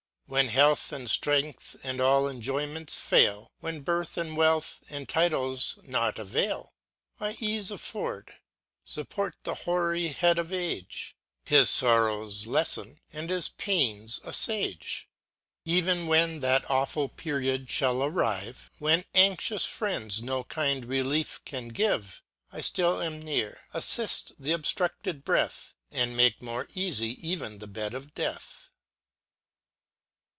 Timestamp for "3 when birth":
3.59-4.15